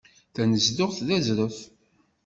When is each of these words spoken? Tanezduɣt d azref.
Tanezduɣt 0.33 0.97
d 1.07 1.09
azref. 1.17 1.57